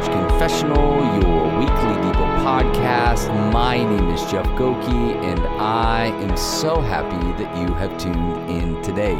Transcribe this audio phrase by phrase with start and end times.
[0.00, 3.28] Porch Confessional, your weekly Devo podcast.
[3.52, 8.80] My name is Jeff Goki, and I am so happy that you have tuned in
[8.82, 9.16] today.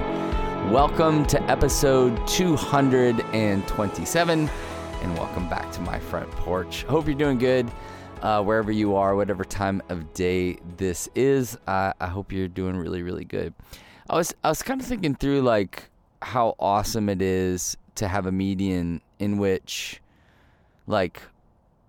[0.71, 4.51] Welcome to episode 227,
[5.03, 6.85] and welcome back to my front porch.
[6.85, 7.71] Hope you're doing good
[8.23, 11.59] uh, wherever you are, whatever time of day this is.
[11.67, 13.53] Uh, I hope you're doing really, really good.
[14.09, 15.91] I was I was kind of thinking through like
[16.23, 20.01] how awesome it is to have a median in which
[20.91, 21.23] like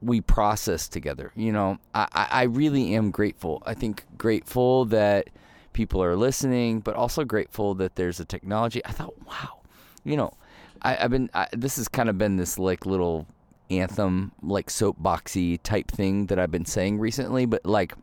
[0.01, 1.31] we process together.
[1.35, 3.61] You know, I, I really am grateful.
[3.65, 5.29] I think grateful that
[5.73, 8.83] people are listening, but also grateful that there's a technology.
[8.85, 9.59] I thought, wow,
[10.03, 10.33] you know,
[10.81, 13.27] I, have been I, this has kind of been this like little
[13.69, 17.93] anthem, like soapboxy type thing that I've been saying recently, but like,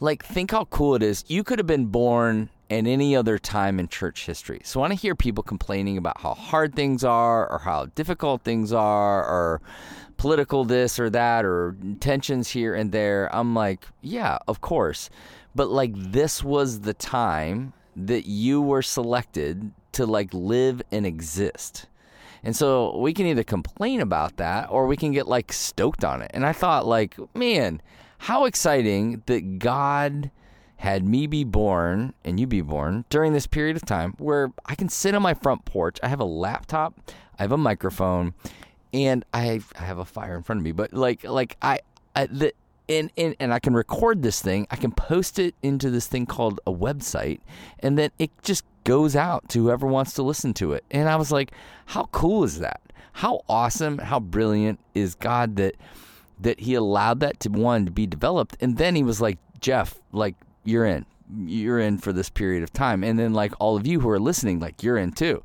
[0.00, 1.24] like think how cool it is.
[1.28, 4.60] You could have been born at any other time in church history.
[4.64, 8.72] So when I hear people complaining about how hard things are or how difficult things
[8.72, 9.60] are or
[10.16, 15.10] political this or that or tensions here and there, I'm like, yeah, of course.
[15.54, 21.86] But like this was the time that you were selected to like live and exist.
[22.42, 26.22] And so we can either complain about that or we can get like stoked on
[26.22, 26.30] it.
[26.34, 27.80] And I thought like, man,
[28.18, 30.30] how exciting that God
[30.84, 34.74] had me be born and you be born during this period of time where I
[34.74, 35.98] can sit on my front porch.
[36.02, 36.94] I have a laptop,
[37.38, 38.34] I have a microphone,
[38.92, 40.72] and I have a fire in front of me.
[40.72, 41.78] But like like I,
[42.14, 42.52] I the
[42.86, 44.66] and, and and I can record this thing.
[44.70, 47.40] I can post it into this thing called a website,
[47.78, 50.84] and then it just goes out to whoever wants to listen to it.
[50.90, 51.52] And I was like,
[51.86, 52.82] how cool is that?
[53.14, 55.76] How awesome, how brilliant is God that
[56.38, 59.94] that he allowed that to one to be developed and then he was like, "Jeff,
[60.12, 61.06] like you're in.
[61.46, 63.02] You're in for this period of time.
[63.02, 65.42] And then like all of you who are listening, like you're in too.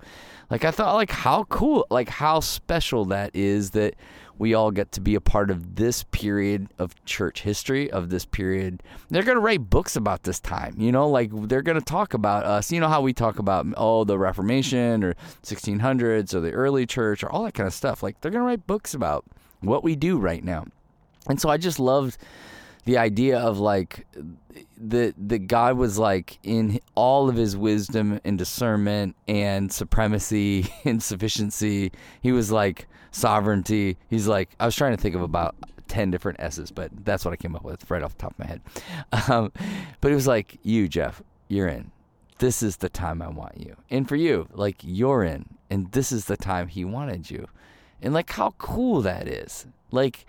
[0.49, 3.95] Like I thought like how cool, like how special that is that
[4.39, 8.25] we all get to be a part of this period of church history of this
[8.25, 8.81] period.
[9.09, 12.13] They're going to write books about this time, you know, like they're going to talk
[12.13, 12.71] about us.
[12.71, 17.21] You know how we talk about oh the Reformation or 1600s or the early church
[17.21, 18.01] or all that kind of stuff.
[18.01, 19.25] Like they're going to write books about
[19.59, 20.65] what we do right now.
[21.27, 22.17] And so I just loved
[22.89, 24.07] the idea of like
[24.77, 31.01] that that God was like in all of his wisdom and discernment and supremacy and
[31.01, 31.91] sufficiency.
[32.23, 33.97] He was like sovereignty.
[34.09, 35.55] He's like I was trying to think of about
[35.87, 38.39] 10 different S's, but that's what I came up with right off the top of
[38.39, 38.61] my head.
[39.31, 39.51] Um,
[40.01, 41.91] but it was like, you, Jeff, you're in.
[42.39, 43.75] This is the time I want you.
[43.91, 45.45] And for you, like, you're in.
[45.69, 47.47] And this is the time he wanted you.
[48.01, 49.67] And like, how cool that is.
[49.91, 50.25] Like,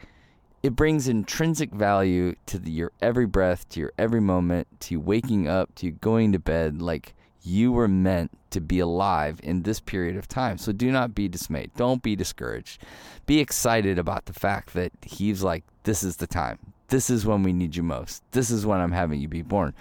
[0.62, 5.48] it brings intrinsic value to the, your every breath, to your every moment, to waking
[5.48, 6.82] up, to going to bed.
[6.82, 10.58] Like you were meant to be alive in this period of time.
[10.58, 11.70] So do not be dismayed.
[11.76, 12.82] Don't be discouraged.
[13.26, 16.58] Be excited about the fact that He's like, this is the time.
[16.88, 18.22] This is when we need you most.
[18.32, 19.74] This is when I'm having you be born.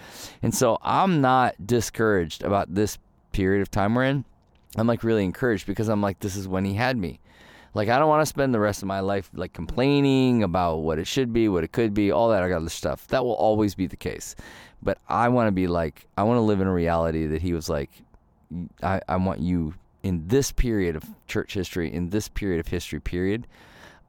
[0.43, 2.99] And so I'm not discouraged about this
[3.31, 4.25] period of time we're in.
[4.77, 7.19] I'm like really encouraged because I'm like, this is when He had me.
[7.73, 10.99] Like I don't want to spend the rest of my life like complaining about what
[10.99, 13.07] it should be, what it could be, all that other stuff.
[13.07, 14.35] That will always be the case.
[14.81, 17.53] But I want to be like I want to live in a reality that he
[17.53, 17.89] was like
[18.81, 22.99] I, I want you in this period of church history, in this period of history
[22.99, 23.47] period,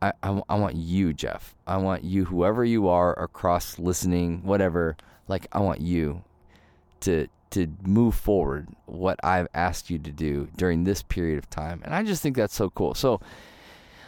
[0.01, 1.55] I, I, I, want you, Jeff.
[1.67, 4.97] I want you, whoever you are, across listening, whatever.
[5.29, 6.23] Like I want you
[7.01, 11.83] to to move forward what I've asked you to do during this period of time,
[11.85, 12.95] and I just think that's so cool.
[12.95, 13.21] So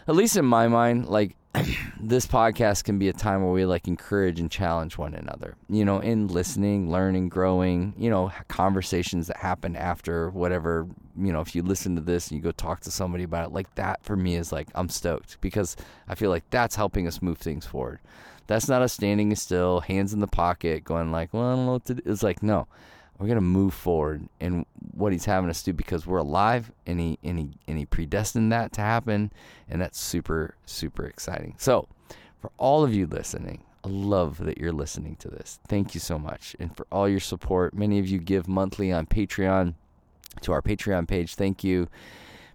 [0.08, 1.36] at least in my mind, like
[2.00, 5.84] this podcast can be a time where we like encourage and challenge one another, you
[5.84, 10.86] know, in listening, learning, growing, you know, conversations that happen after whatever,
[11.19, 13.53] you know, if you listen to this and you go talk to somebody about it,
[13.53, 15.76] like that for me is like, I'm stoked because
[16.09, 18.00] I feel like that's helping us move things forward.
[18.47, 21.72] That's not us standing still, hands in the pocket, going like, well, I don't know
[21.72, 22.03] what to do.
[22.06, 22.66] It's like, no,
[23.22, 27.21] we're gonna move forward in what he's having us do because we're alive and he
[27.22, 29.33] and he and he predestined that to happen
[29.69, 31.54] and that's super super exciting.
[31.57, 31.86] So
[32.41, 35.60] for all of you listening I love that you're listening to this.
[35.69, 36.57] Thank you so much.
[36.59, 39.74] And for all your support many of you give monthly on patreon
[40.41, 41.36] to our patreon page.
[41.36, 41.86] Thank you.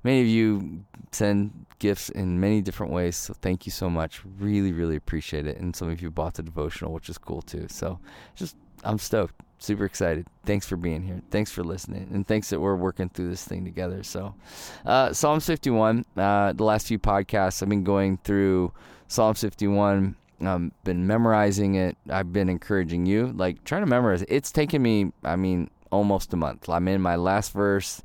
[0.04, 0.84] Many of you
[1.14, 4.22] send gifts in many different ways so thank you so much.
[4.38, 5.60] Really really appreciate it.
[5.60, 7.68] And some of you bought the devotional which is cool too.
[7.70, 8.00] So
[8.36, 10.28] just i'm stoked super excited.
[10.46, 11.22] Thanks for being here.
[11.32, 12.10] Thanks for listening.
[12.14, 14.04] And thanks that we're working through this thing together.
[14.04, 14.36] So,
[14.86, 18.72] uh, Psalms 51, uh, the last few podcasts, I've been going through
[19.08, 20.16] Psalms 51.
[20.40, 21.98] Um, been memorizing it.
[22.10, 24.22] I've been encouraging you, like trying to memorize.
[24.22, 24.30] It.
[24.30, 26.70] It's taken me, I mean, almost a month.
[26.70, 28.04] I'm in my last verse.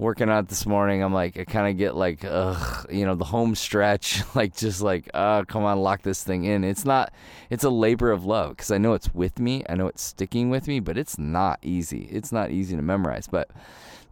[0.00, 3.24] Working out this morning, I'm like, I kind of get like, ugh, you know, the
[3.24, 6.64] home stretch, like just like, uh, come on, lock this thing in.
[6.64, 7.12] It's not,
[7.50, 10.48] it's a labor of love because I know it's with me, I know it's sticking
[10.48, 12.08] with me, but it's not easy.
[12.10, 13.28] It's not easy to memorize.
[13.28, 13.50] But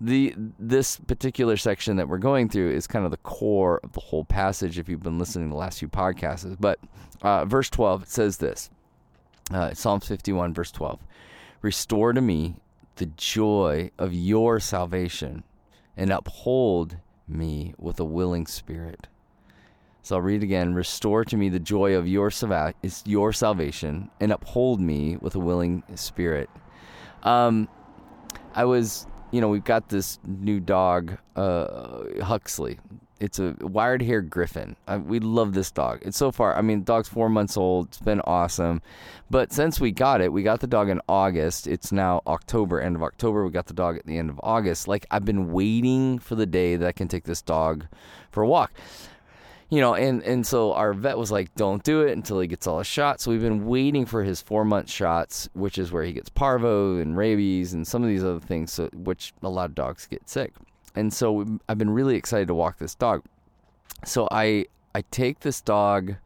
[0.01, 4.01] the this particular section that we're going through is kind of the core of the
[4.01, 4.79] whole passage.
[4.79, 6.79] If you've been listening to the last few podcasts, but
[7.23, 8.71] uh, verse 12 it says this,
[9.51, 11.01] uh, Psalms 51, verse 12,
[11.63, 12.57] restore to me
[12.97, 15.45] the joy of your salvation
[15.99, 16.97] and uphold
[17.27, 19.09] me with a willing spirit.
[20.01, 20.73] So I'll read again.
[20.73, 22.31] Restore to me the joy of your,
[23.05, 26.49] your salvation and uphold me with a willing spirit.
[27.25, 27.69] Um,
[28.55, 32.79] I was, you know, we've got this new dog, uh, Huxley
[33.21, 34.77] it's a wired hair griffon.
[34.87, 36.01] I, we love this dog.
[36.03, 36.57] It's so far.
[36.57, 37.89] I mean, dog's four months old.
[37.89, 38.83] It's been awesome,
[39.31, 41.67] but since we got it, we got the dog in August.
[41.67, 43.45] It's now October, end of October.
[43.45, 44.89] We got the dog at the end of August.
[44.89, 47.87] Like I've been waiting for the day that I can take this dog
[48.31, 48.73] for a walk.
[49.71, 52.67] You know, and and so our vet was like, "Don't do it until he gets
[52.67, 56.05] all his shots." So we've been waiting for his four month shots, which is where
[56.05, 59.69] he gets parvo and rabies and some of these other things, so, which a lot
[59.69, 60.55] of dogs get sick.
[60.95, 63.25] And so I've been really excited to walk this dog.
[64.05, 66.17] So I I take this dog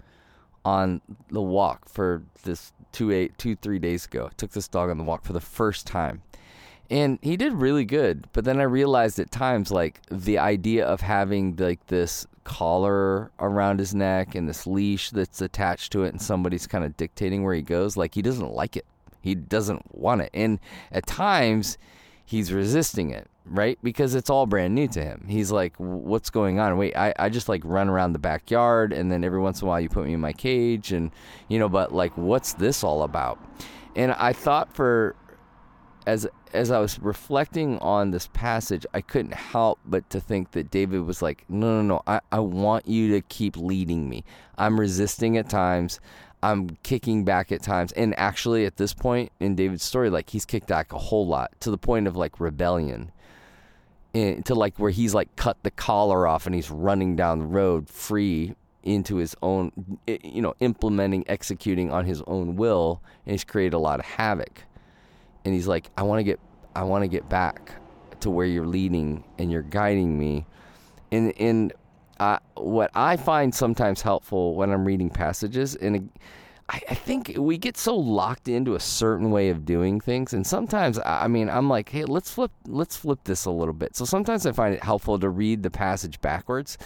[0.65, 1.01] on
[1.31, 4.27] the walk for this two eight two three days ago.
[4.31, 6.23] I took this dog on the walk for the first time.
[6.91, 11.01] And he did really good, but then I realized at times like the idea of
[11.01, 16.21] having like this collar around his neck and this leash that's attached to it and
[16.21, 18.85] somebody's kind of dictating where he goes, like he doesn't like it.
[19.23, 20.31] He doesn't want it.
[20.35, 20.59] And
[20.91, 21.79] at times
[22.27, 23.79] he's resisting it right?
[23.83, 25.25] Because it's all brand new to him.
[25.29, 26.77] He's like, what's going on?
[26.77, 29.69] Wait, I, I just like run around the backyard and then every once in a
[29.69, 31.11] while you put me in my cage and,
[31.49, 33.39] you know, but like, what's this all about?
[33.97, 35.17] And I thought for,
[36.07, 40.71] as, as I was reflecting on this passage, I couldn't help but to think that
[40.71, 44.25] David was like, no, no, no, I, I want you to keep leading me.
[44.57, 46.01] I'm resisting at times.
[46.45, 47.93] I'm kicking back at times.
[47.93, 51.53] And actually, at this point in David's story, like he's kicked back a whole lot
[51.61, 53.13] to the point of like rebellion
[54.15, 57.47] in, to like where he's like cut the collar off and he's running down the
[57.47, 59.71] road free into his own,
[60.07, 64.65] you know, implementing, executing on his own will, and he's created a lot of havoc.
[65.45, 66.41] And he's like, I want to get,
[66.75, 67.73] I want to get back
[68.21, 70.47] to where you're leading and you're guiding me.
[71.11, 71.73] And
[72.19, 76.11] uh, what I find sometimes helpful when I'm reading passages, and
[76.73, 80.47] I, I, think we get so locked into a certain way of doing things, and
[80.47, 83.95] sometimes I mean I'm like, hey, let's flip let's flip this a little bit.
[83.95, 86.79] So sometimes I find it helpful to read the passage backwards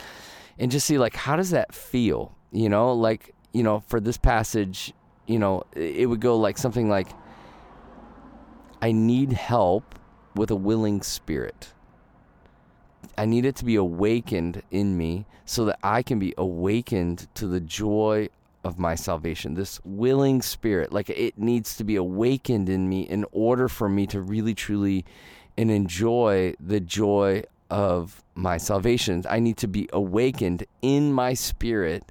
[0.58, 2.34] and just see like how does that feel?
[2.50, 4.92] You know, like you know for this passage,
[5.26, 7.08] you know, it would go like something like,
[8.82, 9.98] I need help
[10.34, 11.72] with a willing spirit.
[13.16, 17.46] I need it to be awakened in me so that I can be awakened to
[17.46, 18.28] the joy
[18.66, 23.24] of my salvation, this willing spirit, like it needs to be awakened in me in
[23.30, 25.04] order for me to really, truly
[25.56, 29.22] and enjoy the joy of my salvation.
[29.30, 32.10] I need to be awakened in my spirit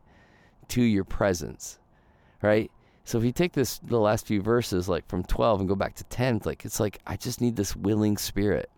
[0.69, 1.77] to your presence,
[2.41, 2.71] right?
[3.03, 5.95] So if you take this, the last few verses, like from 12 and go back
[5.95, 8.69] to 10, like it's like, I just need this willing spirit.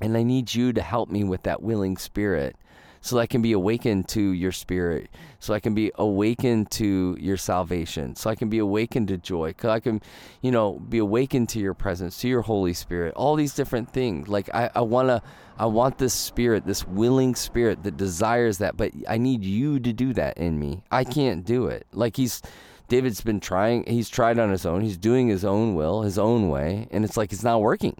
[0.00, 2.56] And I need you to help me with that willing spirit
[3.00, 7.36] so I can be awakened to your spirit, so I can be awakened to your
[7.36, 10.00] salvation, so I can be awakened to joy, so I can,
[10.42, 14.28] you know, be awakened to your presence, to your Holy Spirit, all these different things.
[14.28, 15.22] Like I, I wanna,
[15.58, 19.92] I want this spirit, this willing spirit that desires that, but I need you to
[19.92, 20.82] do that in me.
[20.90, 21.86] I can't do it.
[21.92, 22.42] Like he's.
[22.88, 24.80] David's been trying, he's tried on his own.
[24.80, 27.94] He's doing his own will, his own way, and it's like it's not working.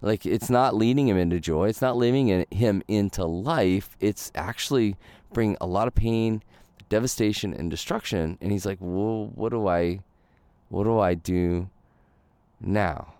[0.00, 1.68] Like it's not leading him into joy.
[1.68, 3.96] It's not leading in him into life.
[4.00, 4.96] It's actually
[5.32, 6.42] bringing a lot of pain,
[6.88, 8.38] devastation, and destruction.
[8.40, 10.00] And he's like, "Well, what do I,
[10.68, 11.68] what do I do
[12.60, 13.14] now?"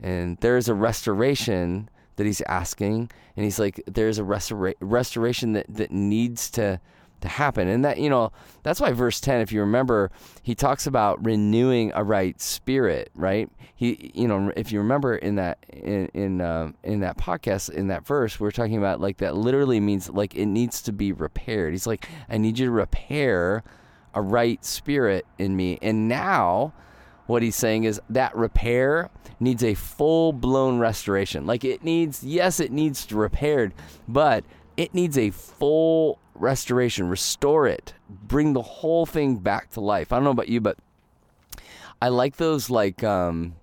[0.00, 5.66] And there's a restoration that he's asking, and he's like, "There's a restora- restoration that
[5.68, 6.80] that needs to."
[7.20, 7.68] To happen.
[7.68, 8.32] And that, you know,
[8.62, 10.10] that's why verse 10, if you remember,
[10.42, 13.50] he talks about renewing a right spirit, right?
[13.74, 17.88] He, you know, if you remember in that, in, in, uh, in that podcast, in
[17.88, 21.72] that verse, we're talking about like that literally means like it needs to be repaired.
[21.72, 23.62] He's like, I need you to repair
[24.14, 25.78] a right spirit in me.
[25.82, 26.72] And now,
[27.26, 31.46] what he's saying is that repair needs a full blown restoration.
[31.46, 33.74] Like it needs, yes, it needs to repaired,
[34.08, 34.44] but
[34.76, 40.12] it needs a full restoration, restore it, bring the whole thing back to life.
[40.12, 40.78] I don't know about you, but
[42.00, 43.56] I like those like um,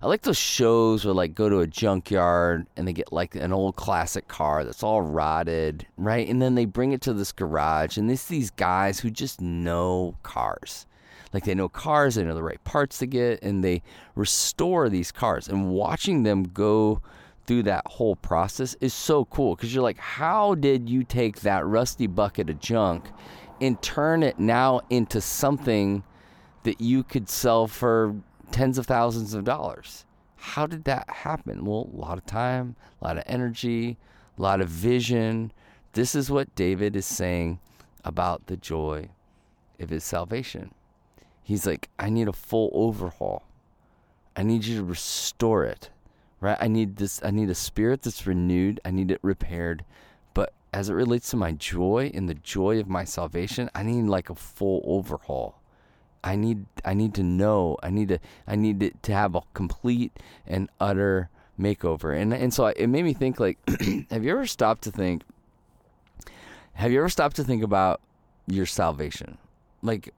[0.00, 3.52] I like those shows where like go to a junkyard and they get like an
[3.52, 6.28] old classic car that's all rotted, right?
[6.28, 10.16] And then they bring it to this garage and it's these guys who just know
[10.22, 10.86] cars.
[11.32, 13.82] Like they know cars, they know the right parts to get, and they
[14.14, 15.48] restore these cars.
[15.48, 17.02] And watching them go
[17.48, 21.66] through that whole process is so cool because you're like, how did you take that
[21.66, 23.10] rusty bucket of junk
[23.60, 26.04] and turn it now into something
[26.62, 28.14] that you could sell for
[28.50, 30.04] tens of thousands of dollars.
[30.36, 31.64] How did that happen?
[31.64, 33.96] Well, a lot of time, a lot of energy,
[34.38, 35.52] a lot of vision.
[35.92, 37.58] This is what David is saying
[38.04, 39.08] about the joy
[39.80, 40.72] of his salvation.
[41.42, 43.42] He's like, I need a full overhaul.
[44.36, 45.90] I need you to restore it.
[46.40, 46.56] Right?
[46.60, 48.80] I need this I need a spirit that's renewed.
[48.84, 49.84] I need it repaired.
[50.34, 54.04] But as it relates to my joy and the joy of my salvation, I need
[54.04, 55.60] like a full overhaul.
[56.22, 57.76] I need I need to know.
[57.82, 60.12] I need to I need to, to have a complete
[60.46, 62.16] and utter makeover.
[62.16, 63.58] And and so it made me think like
[64.10, 65.22] have you ever stopped to think
[66.74, 68.00] have you ever stopped to think about
[68.46, 69.38] your salvation?
[69.82, 70.14] Like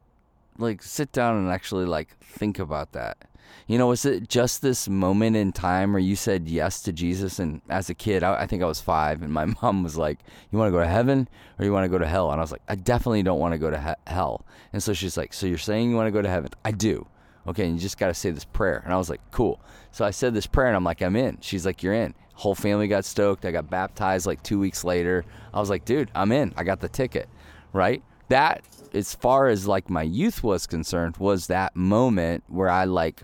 [0.59, 3.17] like sit down and actually like think about that.
[3.66, 7.38] You know, was it just this moment in time where you said yes to Jesus?
[7.38, 10.19] And as a kid, I, I think I was five, and my mom was like,
[10.50, 11.28] "You want to go to heaven
[11.59, 13.52] or you want to go to hell?" And I was like, "I definitely don't want
[13.52, 16.12] to go to he- hell." And so she's like, "So you're saying you want to
[16.12, 17.07] go to heaven?" I do.
[17.47, 18.83] Okay, and you just got to say this prayer.
[18.85, 19.61] And I was like, "Cool."
[19.92, 22.54] So I said this prayer, and I'm like, "I'm in." She's like, "You're in." Whole
[22.54, 23.45] family got stoked.
[23.45, 25.25] I got baptized like two weeks later.
[25.52, 26.54] I was like, "Dude, I'm in.
[26.57, 27.28] I got the ticket."
[27.73, 28.02] Right?
[28.30, 28.62] That,
[28.95, 33.23] as far as like my youth was concerned, was that moment where I like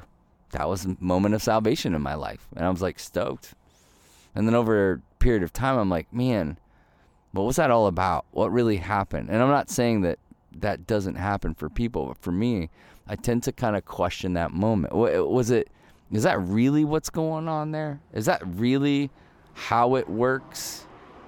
[0.57, 2.49] that was a moment of salvation in my life.
[2.57, 3.53] And I was like stoked.
[4.35, 6.59] And then over a period of time, I'm like, man,
[7.33, 8.25] what was that all about?
[8.31, 9.29] What really happened?
[9.29, 10.19] And I'm not saying that
[10.59, 12.71] that doesn't happen for people, but for me,
[13.07, 14.95] I tend to kind of question that moment.
[14.95, 15.69] Was it,
[16.11, 18.01] is that really what's going on there?
[18.15, 19.11] Is that really
[19.53, 20.87] how it works?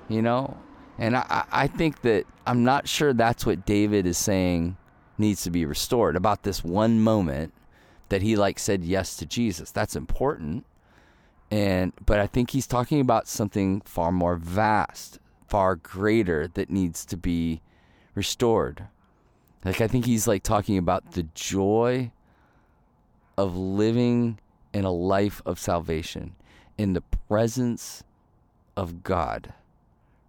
[0.09, 0.57] You know?
[0.97, 4.79] And I, I think that I'm not sure that's what David is saying
[5.19, 7.53] needs to be restored about this one moment
[8.09, 9.71] that he like said yes to Jesus.
[9.71, 10.65] That's important.
[11.51, 17.05] And but I think he's talking about something far more vast, far greater that needs
[17.07, 17.63] to be
[18.15, 18.87] restored.
[19.65, 22.13] Like I think he's like talking about the joy
[23.37, 24.39] of living
[24.73, 26.35] in a life of salvation
[26.77, 28.05] in the presence
[28.77, 29.55] of God.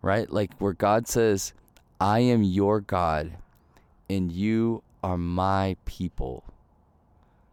[0.01, 0.31] Right?
[0.31, 1.53] Like where God says,
[1.99, 3.33] "I am your God
[4.09, 6.45] and you are my people."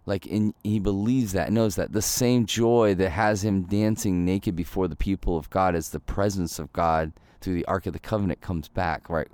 [0.07, 0.25] Like
[0.63, 4.97] he believes that knows that the same joy that has him dancing naked before the
[4.97, 8.69] people of god as the presence of god through the ark of the covenant comes
[8.69, 9.29] back right?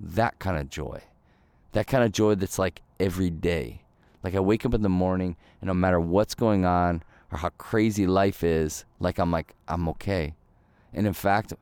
[0.00, 1.00] That kind of joy.
[1.70, 3.82] That kind of joy that's like every day.
[4.22, 7.50] Like i wake up in the morning and no matter what's going on or how
[7.50, 10.34] crazy life is like i'm like i'm okay.
[10.92, 11.54] And in fact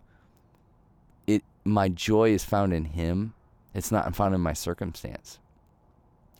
[1.26, 3.34] it my joy is found in him.
[3.74, 5.38] It's not found in my circumstance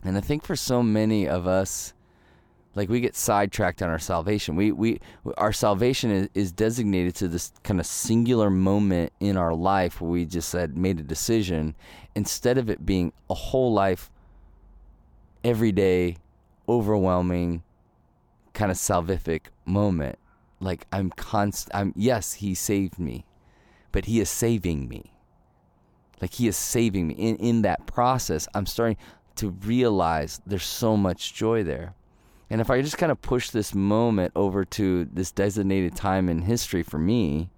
[0.03, 1.93] and I think for so many of us,
[2.75, 4.55] like we get sidetracked on our salvation.
[4.55, 4.99] We we
[5.37, 10.11] our salvation is, is designated to this kind of singular moment in our life where
[10.11, 11.75] we just said made a decision
[12.15, 14.09] instead of it being a whole life
[15.43, 16.17] every day
[16.69, 17.63] overwhelming
[18.53, 20.17] kind of salvific moment.
[20.59, 23.25] Like I'm const I'm yes, he saved me,
[23.91, 25.11] but he is saving me.
[26.21, 27.15] Like he is saving me.
[27.15, 28.97] In in that process, I'm starting
[29.41, 31.95] to realize there's so much joy there.
[32.51, 36.43] And if I just kind of push this moment over to this designated time in
[36.43, 37.49] history for me,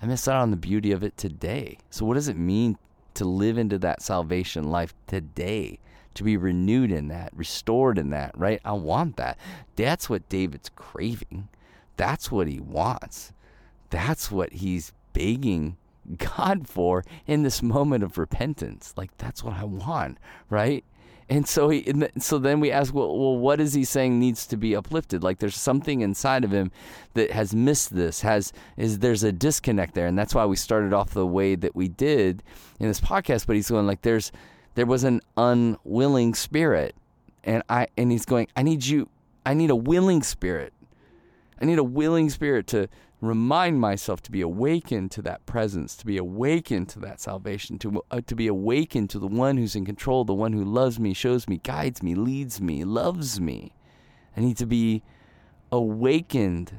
[0.00, 1.78] I miss out on the beauty of it today.
[1.90, 2.78] So, what does it mean
[3.14, 5.80] to live into that salvation life today?
[6.14, 8.60] To be renewed in that, restored in that, right?
[8.64, 9.36] I want that.
[9.74, 11.48] That's what David's craving.
[11.96, 13.32] That's what he wants.
[13.90, 15.78] That's what he's begging
[16.16, 18.94] God for in this moment of repentance.
[18.96, 20.84] Like, that's what I want, right?
[21.28, 24.46] And so he, and so then we ask, well, well, what is he saying needs
[24.48, 25.22] to be uplifted?
[25.22, 26.70] Like there's something inside of him
[27.14, 28.20] that has missed this.
[28.20, 31.74] Has is there's a disconnect there, and that's why we started off the way that
[31.74, 32.42] we did
[32.78, 33.46] in this podcast.
[33.46, 34.32] But he's going like there's
[34.74, 36.94] there was an unwilling spirit,
[37.42, 39.08] and I and he's going, I need you,
[39.46, 40.74] I need a willing spirit.
[41.60, 42.88] I need a willing spirit to
[43.26, 48.02] remind myself to be awakened to that presence, to be awakened to that salvation, to,
[48.10, 51.14] uh, to be awakened to the one who's in control, the one who loves me,
[51.14, 53.74] shows me, guides me, leads me, loves me.
[54.36, 55.02] I need to be
[55.70, 56.78] awakened.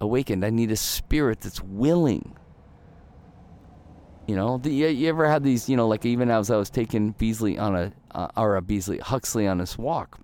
[0.00, 0.44] Awakened.
[0.44, 2.36] I need a spirit that's willing.
[4.26, 7.12] You know, you, you ever had these, you know, like even as I was taking
[7.12, 10.20] Beasley on a, uh, or a Beasley, Huxley on this walk,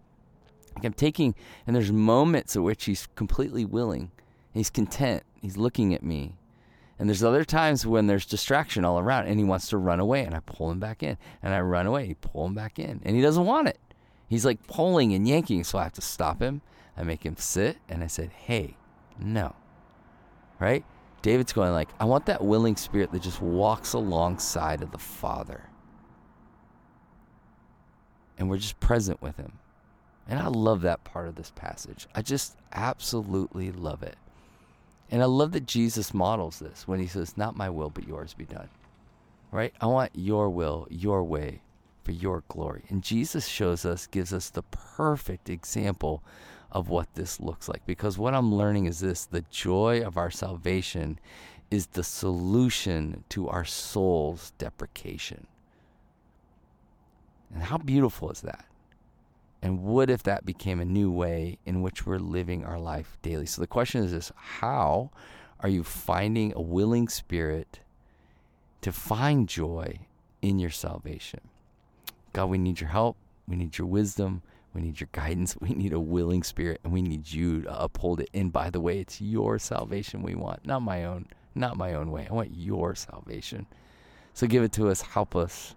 [0.76, 1.34] Like I'm taking,
[1.66, 4.12] and there's moments at which he's completely willing.
[4.56, 5.22] He's content.
[5.40, 6.34] He's looking at me.
[6.98, 10.24] And there's other times when there's distraction all around and he wants to run away
[10.24, 11.18] and I pull him back in.
[11.42, 13.00] And I run away, he pull him back in.
[13.04, 13.78] And he doesn't want it.
[14.28, 16.62] He's like pulling and yanking, so I have to stop him.
[16.96, 18.76] I make him sit and I said, "Hey,
[19.18, 19.54] no."
[20.58, 20.84] Right?
[21.22, 25.68] David's going like, "I want that willing spirit that just walks alongside of the Father."
[28.38, 29.58] And we're just present with him.
[30.26, 32.08] And I love that part of this passage.
[32.14, 34.16] I just absolutely love it.
[35.10, 38.34] And I love that Jesus models this when he says, Not my will, but yours
[38.34, 38.68] be done.
[39.52, 39.72] Right?
[39.80, 41.60] I want your will, your way,
[42.02, 42.84] for your glory.
[42.88, 46.22] And Jesus shows us, gives us the perfect example
[46.72, 47.86] of what this looks like.
[47.86, 51.18] Because what I'm learning is this the joy of our salvation
[51.70, 55.46] is the solution to our soul's deprecation.
[57.54, 58.66] And how beautiful is that?
[59.66, 63.46] And what if that became a new way in which we're living our life daily?
[63.46, 65.10] So the question is this how
[65.58, 67.80] are you finding a willing spirit
[68.82, 69.98] to find joy
[70.40, 71.40] in your salvation?
[72.32, 73.16] God, we need your help.
[73.48, 74.42] We need your wisdom.
[74.72, 75.56] We need your guidance.
[75.60, 78.30] We need a willing spirit, and we need you to uphold it.
[78.32, 82.12] And by the way, it's your salvation we want, not my own, not my own
[82.12, 82.28] way.
[82.30, 83.66] I want your salvation.
[84.32, 85.02] So give it to us.
[85.02, 85.74] Help us.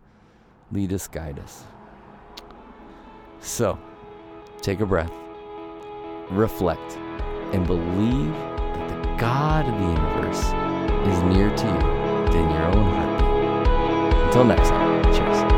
[0.72, 1.64] Lead us, guide us.
[3.50, 3.78] So,
[4.62, 5.12] take a breath,
[6.30, 6.98] reflect,
[7.52, 10.38] and believe that the God of the universe
[11.08, 14.24] is near to you than your own heartbeat.
[14.28, 15.49] Until next time, cheers.